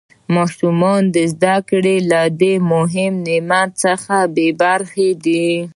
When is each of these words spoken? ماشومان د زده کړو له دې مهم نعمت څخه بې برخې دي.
ماشومان 0.35 1.01
د 1.13 1.17
زده 1.33 1.55
کړو 1.69 1.95
له 2.11 2.21
دې 2.41 2.53
مهم 2.73 3.13
نعمت 3.27 3.69
څخه 3.83 4.15
بې 4.35 4.49
برخې 4.61 5.09
دي. 5.25 5.47